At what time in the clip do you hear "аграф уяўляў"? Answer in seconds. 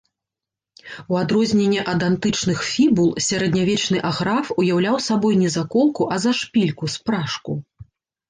4.11-4.97